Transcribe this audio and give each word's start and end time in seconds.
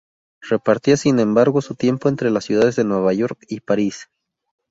Repartía 0.41 0.97
sin 0.97 1.19
embargo 1.19 1.61
su 1.61 1.75
tiempo 1.75 2.09
entre 2.09 2.31
las 2.31 2.45
ciudades 2.45 2.75
de 2.75 2.83
Nueva 2.83 3.13
York 3.13 3.37
y 3.47 3.59
París. 3.59 4.09